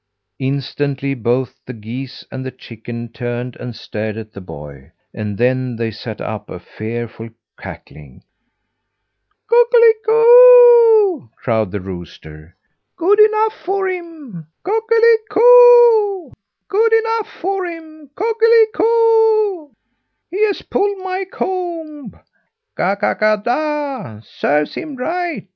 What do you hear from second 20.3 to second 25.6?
he has pulled my comb." "Ka, ka, kada, serves him right!"